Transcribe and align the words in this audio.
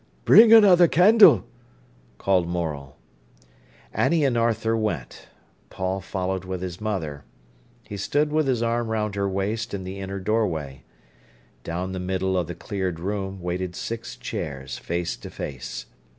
"Bring 0.25 0.51
another 0.51 0.87
candle," 0.87 1.45
called 2.17 2.47
Morel. 2.47 2.97
Annie 3.93 4.25
and 4.25 4.35
Arthur 4.35 4.75
went. 4.75 5.27
Paul 5.69 6.01
followed 6.01 6.43
with 6.43 6.63
his 6.63 6.81
mother. 6.81 7.23
He 7.87 7.97
stood 7.97 8.31
with 8.31 8.47
his 8.47 8.63
arm 8.63 8.87
round 8.87 9.13
her 9.13 9.29
waist 9.29 9.75
in 9.75 9.83
the 9.83 9.99
inner 9.99 10.19
doorway. 10.19 10.81
Down 11.63 11.91
the 11.91 11.99
middle 11.99 12.35
of 12.35 12.47
the 12.47 12.55
cleared 12.55 12.99
room 12.99 13.41
waited 13.41 13.75
six 13.75 14.15
chairs, 14.15 14.79
face 14.79 15.15
to 15.17 15.29
face. 15.29 15.85